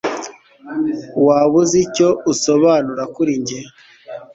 [1.25, 3.59] Waba uzi icyo usobanura kuri njye